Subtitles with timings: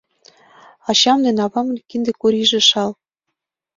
[0.89, 2.91] Ачам ден авамын кинде курийже жал.